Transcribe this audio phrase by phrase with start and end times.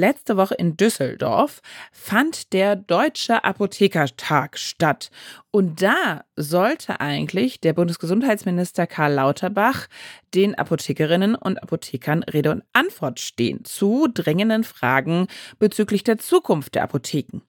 [0.00, 5.10] Letzte Woche in Düsseldorf fand der Deutsche Apothekertag statt.
[5.50, 9.88] Und da sollte eigentlich der Bundesgesundheitsminister Karl Lauterbach
[10.36, 15.26] den Apothekerinnen und Apothekern Rede und Antwort stehen zu drängenden Fragen
[15.58, 17.40] bezüglich der Zukunft der Apotheken.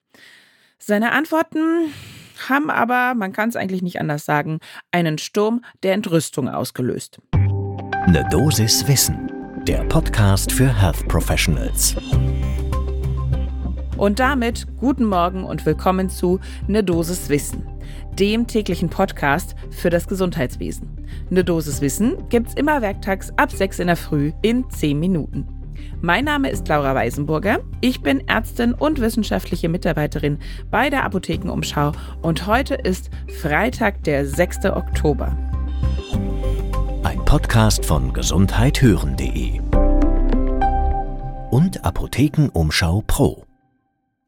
[0.76, 1.94] Seine Antworten
[2.48, 4.58] haben aber, man kann es eigentlich nicht anders sagen,
[4.90, 7.20] einen Sturm der Entrüstung ausgelöst.
[7.32, 9.30] Eine Dosis Wissen,
[9.64, 11.94] der Podcast für Health Professionals.
[13.96, 17.66] Und damit guten Morgen und willkommen zu Ne Dosis Wissen,
[18.18, 20.88] dem täglichen Podcast für das Gesundheitswesen.
[21.28, 25.46] Ne Dosis Wissen gibt's immer werktags ab 6 in der Früh in 10 Minuten.
[26.00, 27.60] Mein Name ist Laura Weisenburger.
[27.82, 30.38] Ich bin Ärztin und wissenschaftliche Mitarbeiterin
[30.70, 31.92] bei der Apothekenumschau
[32.22, 34.66] und heute ist Freitag, der 6.
[34.66, 35.36] Oktober.
[37.30, 39.60] Podcast von gesundheithören.de
[41.52, 43.44] und Apothekenumschau Pro.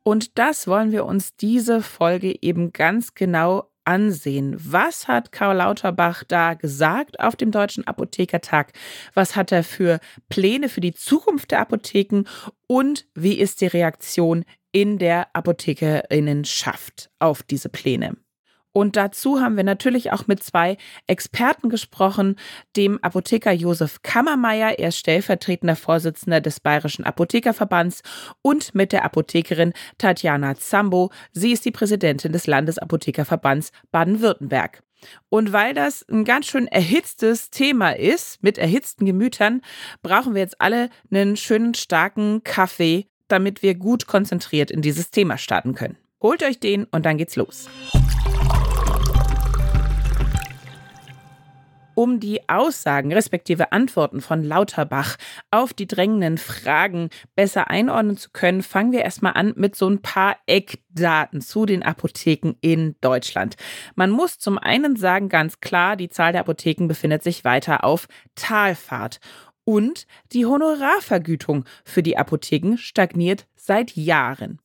[0.05, 4.55] Und das wollen wir uns diese Folge eben ganz genau ansehen.
[4.56, 8.72] Was hat Karl Lauterbach da gesagt auf dem Deutschen Apothekertag?
[9.14, 12.22] Was hat er für Pläne für die Zukunft der Apotheken?
[12.69, 18.16] Und wie ist die Reaktion in der Apothekerinnenschaft auf diese Pläne?
[18.73, 22.37] Und dazu haben wir natürlich auch mit zwei Experten gesprochen,
[22.77, 28.03] dem Apotheker Josef Kammermeier, er ist stellvertretender Vorsitzender des Bayerischen Apothekerverbands,
[28.41, 31.11] und mit der Apothekerin Tatjana Zambo.
[31.33, 34.83] Sie ist die Präsidentin des Landesapothekerverbands Baden-Württemberg.
[35.28, 39.62] Und weil das ein ganz schön erhitztes Thema ist, mit erhitzten Gemütern,
[40.03, 45.39] brauchen wir jetzt alle einen schönen starken Kaffee, damit wir gut konzentriert in dieses Thema
[45.39, 45.98] starten können.
[46.23, 47.69] Holt euch den und dann geht's los.
[51.95, 55.17] Um die Aussagen respektive Antworten von Lauterbach
[55.51, 60.03] auf die drängenden Fragen besser einordnen zu können, fangen wir erstmal an mit so ein
[60.03, 63.57] paar Eckdaten zu den Apotheken in Deutschland.
[63.95, 68.09] Man muss zum einen sagen, ganz klar, die Zahl der Apotheken befindet sich weiter auf
[68.34, 69.21] Talfahrt.
[69.65, 74.59] Und die Honorarvergütung für die Apotheken stagniert seit Jahren.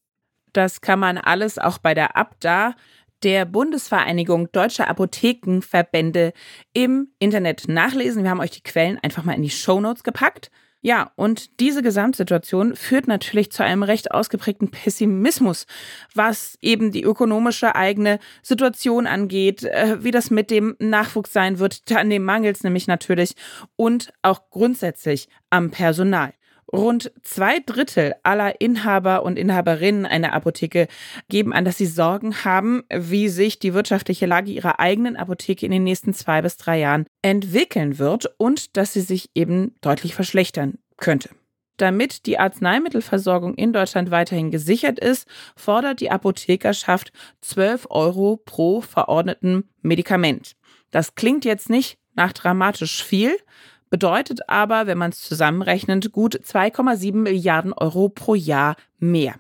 [0.53, 2.74] Das kann man alles auch bei der Abda
[3.23, 6.33] der Bundesvereinigung Deutscher Apothekenverbände
[6.73, 8.23] im Internet nachlesen.
[8.23, 10.50] Wir haben euch die Quellen einfach mal in die Show Notes gepackt.
[10.81, 15.66] Ja, und diese Gesamtsituation führt natürlich zu einem recht ausgeprägten Pessimismus,
[16.13, 21.81] was eben die ökonomische eigene Situation angeht, äh, wie das mit dem Nachwuchs sein wird,
[21.91, 23.33] an dem mangelt es nämlich natürlich
[23.75, 26.33] und auch grundsätzlich am Personal.
[26.72, 30.88] Rund zwei Drittel aller Inhaber und Inhaberinnen einer Apotheke
[31.29, 35.72] geben an, dass sie Sorgen haben, wie sich die wirtschaftliche Lage ihrer eigenen Apotheke in
[35.72, 40.77] den nächsten zwei bis drei Jahren entwickeln wird und dass sie sich eben deutlich verschlechtern
[40.97, 41.29] könnte.
[41.77, 47.11] Damit die Arzneimittelversorgung in Deutschland weiterhin gesichert ist, fordert die Apothekerschaft
[47.41, 50.56] 12 Euro pro verordneten Medikament.
[50.89, 53.38] Das klingt jetzt nicht nach dramatisch viel,
[53.90, 59.36] bedeutet aber, wenn man es zusammenrechnet, gut 2,7 Milliarden Euro pro Jahr mehr.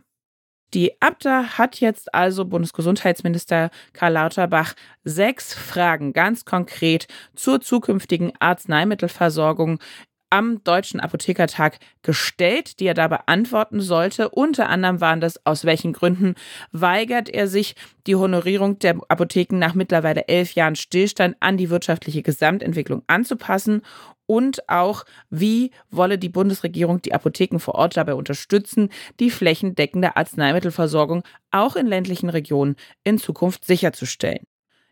[0.73, 4.73] Die Abda hat jetzt also Bundesgesundheitsminister Karl Lauterbach
[5.05, 9.79] sechs Fragen ganz konkret zur zukünftigen Arzneimittelversorgung
[10.29, 14.29] am Deutschen Apothekertag gestellt, die er da beantworten sollte.
[14.29, 16.35] Unter anderem waren das, aus welchen Gründen
[16.71, 22.23] weigert er sich, die Honorierung der Apotheken nach mittlerweile elf Jahren Stillstand an die wirtschaftliche
[22.23, 23.81] Gesamtentwicklung anzupassen
[24.25, 28.89] und auch, wie wolle die Bundesregierung die Apotheken vor Ort dabei unterstützen,
[29.19, 34.45] die flächendeckende Arzneimittelversorgung auch in ländlichen Regionen in Zukunft sicherzustellen.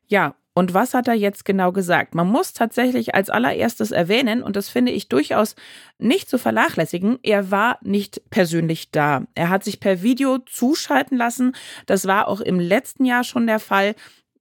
[0.07, 2.15] Ja, und was hat er jetzt genau gesagt?
[2.15, 5.55] Man muss tatsächlich als allererstes erwähnen, und das finde ich durchaus
[5.99, 9.23] nicht zu vernachlässigen, er war nicht persönlich da.
[9.35, 11.55] Er hat sich per Video zuschalten lassen.
[11.87, 13.95] Das war auch im letzten Jahr schon der Fall.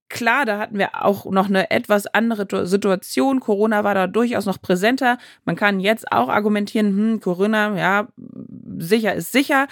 [0.09, 3.41] Klar, da hatten wir auch noch eine etwas andere Situation.
[3.41, 5.19] Corona war da durchaus noch präsenter.
[5.45, 8.07] Man kann jetzt auch argumentieren, hm, Corona, ja,
[8.79, 9.67] sicher ist sicher.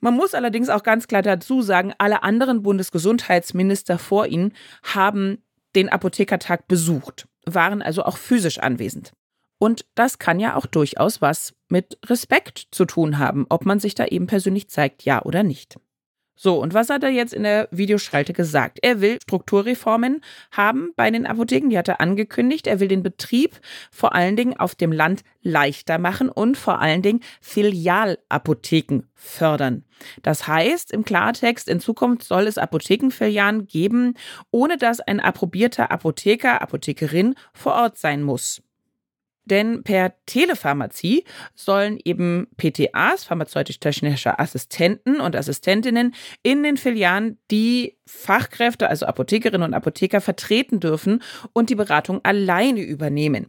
[0.00, 4.52] Man muss allerdings auch ganz klar dazu sagen, alle anderen Bundesgesundheitsminister vor ihnen
[4.82, 5.38] haben
[5.76, 9.12] den Apothekertag besucht, waren also auch physisch anwesend.
[9.58, 13.94] Und das kann ja auch durchaus was mit Respekt zu tun haben, ob man sich
[13.94, 15.78] da eben persönlich zeigt, ja oder nicht.
[16.36, 18.80] So, und was hat er jetzt in der Videoschalte gesagt?
[18.82, 20.20] Er will Strukturreformen
[20.50, 22.66] haben bei den Apotheken, die hat er angekündigt.
[22.66, 23.60] Er will den Betrieb
[23.92, 29.84] vor allen Dingen auf dem Land leichter machen und vor allen Dingen Filialapotheken fördern.
[30.22, 34.14] Das heißt im Klartext, in Zukunft soll es Apothekenfilialen geben,
[34.50, 38.63] ohne dass ein approbierter Apotheker, Apothekerin vor Ort sein muss.
[39.44, 41.24] Denn per Telepharmazie
[41.54, 49.74] sollen eben PTAs, pharmazeutisch-technische Assistenten und Assistentinnen, in den Filialen die Fachkräfte, also Apothekerinnen und
[49.74, 53.46] Apotheker, vertreten dürfen und die Beratung alleine übernehmen.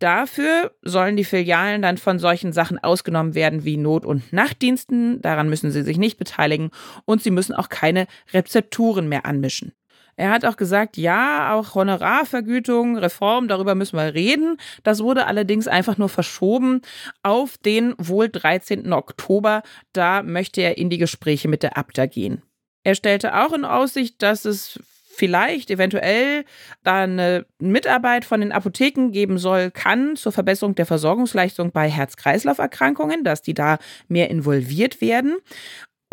[0.00, 5.22] Dafür sollen die Filialen dann von solchen Sachen ausgenommen werden wie Not- und Nachtdiensten.
[5.22, 6.70] Daran müssen sie sich nicht beteiligen
[7.04, 9.72] und sie müssen auch keine Rezepturen mehr anmischen.
[10.16, 14.58] Er hat auch gesagt, ja, auch Honorarvergütung, Reform, darüber müssen wir reden.
[14.82, 16.82] Das wurde allerdings einfach nur verschoben
[17.22, 18.92] auf den wohl 13.
[18.92, 19.62] Oktober.
[19.92, 22.42] Da möchte er in die Gespräche mit der Abda gehen.
[22.84, 24.78] Er stellte auch in Aussicht, dass es
[25.14, 26.44] vielleicht eventuell
[26.82, 33.24] da eine Mitarbeit von den Apotheken geben soll, kann zur Verbesserung der Versorgungsleistung bei Herz-Kreislauf-Erkrankungen,
[33.24, 33.78] dass die da
[34.08, 35.36] mehr involviert werden.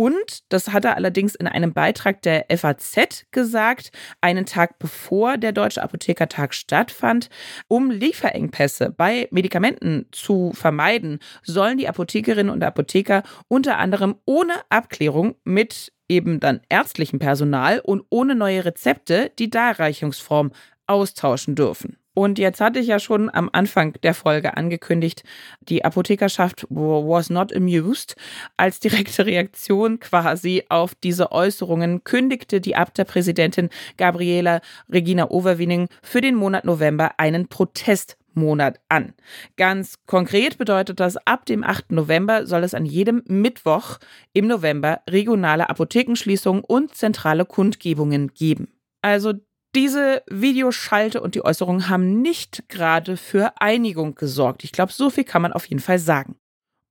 [0.01, 5.51] Und, das hat er allerdings in einem Beitrag der FAZ gesagt, einen Tag bevor der
[5.51, 7.29] Deutsche Apothekertag stattfand,
[7.67, 15.35] um Lieferengpässe bei Medikamenten zu vermeiden, sollen die Apothekerinnen und Apotheker unter anderem ohne Abklärung
[15.43, 20.51] mit eben dann ärztlichem Personal und ohne neue Rezepte die Darreichungsform
[20.87, 22.00] austauschen dürfen.
[22.13, 25.23] Und jetzt hatte ich ja schon am Anfang der Folge angekündigt,
[25.61, 28.15] die Apothekerschaft was not amused.
[28.57, 34.59] Als direkte Reaktion quasi auf diese Äußerungen kündigte die Abda-Präsidentin Gabriela
[34.89, 39.13] Regina Overwinning für den Monat November einen Protest Monat an.
[39.57, 41.91] Ganz konkret bedeutet das, ab dem 8.
[41.91, 43.99] November soll es an jedem Mittwoch
[44.33, 48.69] im November regionale Apothekenschließungen und zentrale Kundgebungen geben.
[49.01, 49.33] Also
[49.75, 54.63] diese Videoschalte und die Äußerungen haben nicht gerade für Einigung gesorgt.
[54.63, 56.35] Ich glaube, so viel kann man auf jeden Fall sagen.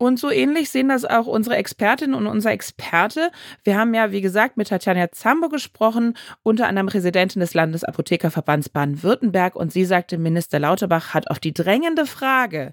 [0.00, 3.31] Und so ähnlich sehen das auch unsere Expertin und unser Experte.
[3.64, 9.56] Wir haben ja, wie gesagt, mit Tatjana Zambo gesprochen, unter anderem Präsidentin des Landesapothekerverbands Baden-Württemberg.
[9.56, 12.73] Und sie sagte, Minister Lauterbach hat auf die drängende Frage,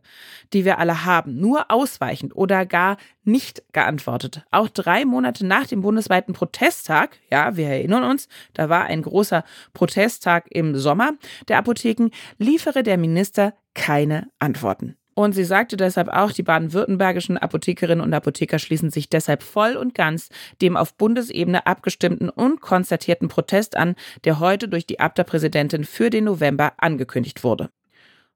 [0.53, 2.95] die wir alle haben, nur ausweichend oder gar
[3.25, 4.45] nicht geantwortet.
[4.49, 9.43] Auch drei Monate nach dem bundesweiten Protesttag, ja, wir erinnern uns, da war ein großer
[9.73, 11.11] Protesttag im Sommer
[11.49, 12.07] der Apotheken,
[12.37, 14.95] liefere der Minister keine Antworten.
[15.17, 19.95] Und sie sagte deshalb auch, die baden-württembergischen Apothekerinnen und Apotheker schließen sich deshalb voll und
[19.95, 20.29] ganz
[20.61, 26.25] dem auf Bundesebene abgestimmten und konstatierten Protest an, der heute durch die Abda-Präsidentin für den
[26.25, 27.71] November angekündigt wurde.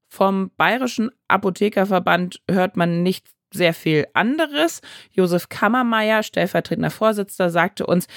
[0.08, 4.82] Vom Bayerischen Apothekerverband hört man nicht sehr viel anderes.
[5.12, 8.08] Josef Kammermeier, stellvertretender Vorsitzender, sagte uns,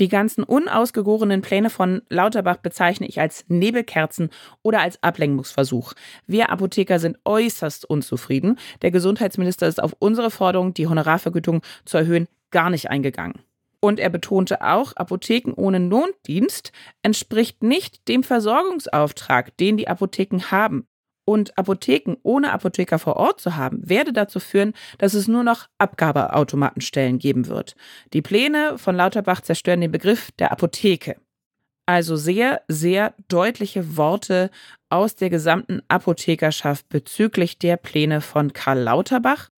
[0.00, 4.30] die ganzen unausgegorenen Pläne von Lauterbach bezeichne ich als Nebelkerzen
[4.62, 5.92] oder als Ablenkungsversuch.
[6.26, 8.58] Wir Apotheker sind äußerst unzufrieden.
[8.82, 13.40] Der Gesundheitsminister ist auf unsere Forderung, die Honorarvergütung zu erhöhen, gar nicht eingegangen.
[13.80, 20.86] Und er betonte auch, Apotheken ohne Notdienst entspricht nicht dem Versorgungsauftrag, den die Apotheken haben
[21.24, 25.68] und Apotheken ohne Apotheker vor Ort zu haben, werde dazu führen, dass es nur noch
[25.78, 27.76] Abgabeautomatenstellen geben wird.
[28.12, 31.16] Die Pläne von Lauterbach zerstören den Begriff der Apotheke.
[31.86, 34.50] Also sehr, sehr deutliche Worte
[34.88, 39.50] aus der gesamten Apothekerschaft bezüglich der Pläne von Karl Lauterbach.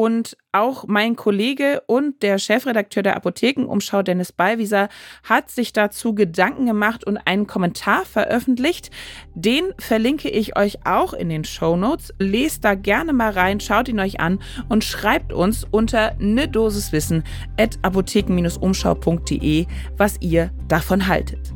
[0.00, 4.88] Und auch mein Kollege und der Chefredakteur der Apothekenumschau, Dennis Ballwieser,
[5.24, 8.90] hat sich dazu Gedanken gemacht und einen Kommentar veröffentlicht.
[9.34, 12.14] Den verlinke ich euch auch in den Show Notes.
[12.18, 14.38] Lest da gerne mal rein, schaut ihn euch an
[14.70, 17.22] und schreibt uns unter ne Dosiswissen
[17.58, 19.66] at apotheken-umschau.de,
[19.98, 21.52] was ihr davon haltet.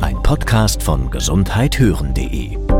[0.00, 2.79] Ein Podcast von gesundheithören.de